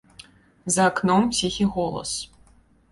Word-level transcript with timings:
За 0.75 0.87
акном 0.93 1.29
ціхі 1.39 1.65
голас. 1.77 2.17